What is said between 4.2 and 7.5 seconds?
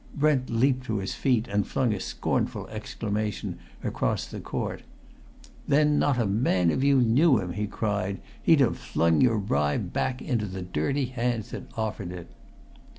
the court. "Then not a man of you knew